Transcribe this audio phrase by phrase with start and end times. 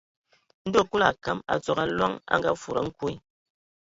[0.67, 3.11] Ndo Kulu a akam a tsogo Aloŋ a ngafudi a nkwe.